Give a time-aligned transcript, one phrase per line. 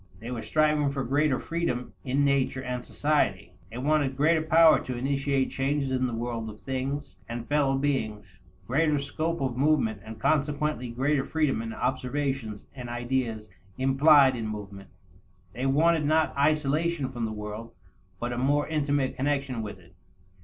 [0.17, 3.53] They were striving for greater freedom in nature and society.
[3.69, 8.39] They wanted greater power to initiate changes in the world of things and fellow beings;
[8.65, 14.89] greater scope of movement and consequently greater freedom in observations and ideas implied in movement.
[15.53, 17.71] They wanted not isolation from the world,
[18.19, 19.93] but a more intimate connection with it.